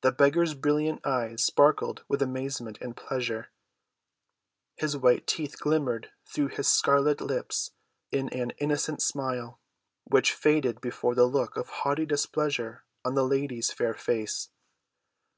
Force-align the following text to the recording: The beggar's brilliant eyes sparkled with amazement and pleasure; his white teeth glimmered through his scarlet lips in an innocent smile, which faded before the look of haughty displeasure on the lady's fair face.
The 0.00 0.12
beggar's 0.12 0.54
brilliant 0.54 1.06
eyes 1.06 1.44
sparkled 1.44 2.04
with 2.08 2.22
amazement 2.22 2.78
and 2.80 2.96
pleasure; 2.96 3.50
his 4.78 4.96
white 4.96 5.26
teeth 5.26 5.58
glimmered 5.60 6.08
through 6.24 6.48
his 6.48 6.66
scarlet 6.68 7.20
lips 7.20 7.72
in 8.10 8.30
an 8.30 8.52
innocent 8.56 9.02
smile, 9.02 9.60
which 10.04 10.32
faded 10.32 10.80
before 10.80 11.14
the 11.14 11.26
look 11.26 11.54
of 11.58 11.68
haughty 11.68 12.06
displeasure 12.06 12.84
on 13.04 13.14
the 13.14 13.24
lady's 13.24 13.70
fair 13.70 13.92
face. 13.92 14.48